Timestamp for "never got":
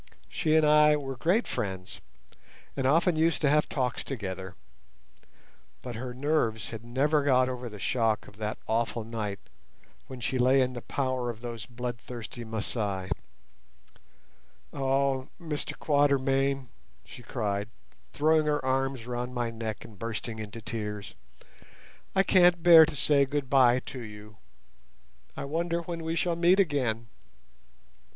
6.83-7.47